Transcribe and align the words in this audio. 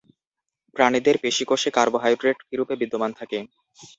প্রাণিদের 0.75 1.15
পেশিকোষে 1.23 1.69
কার্বোহাইড্রেট 1.77 2.37
কীরূপে 2.47 2.75
বিদ্যমান 2.81 3.11
থাকে? 3.19 3.39